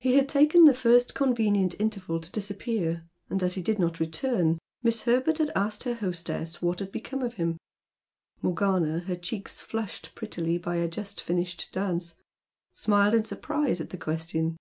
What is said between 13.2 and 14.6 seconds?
surprise at the question.